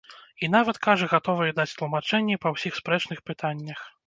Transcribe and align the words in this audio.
І 0.45 0.47
нават, 0.53 0.79
кажа, 0.87 1.09
гатовыя 1.11 1.57
даць 1.59 1.75
тлумачэнні 1.83 2.39
па 2.47 2.55
ўсіх 2.55 2.81
спрэчных 2.81 3.23
пытаннях. 3.31 3.87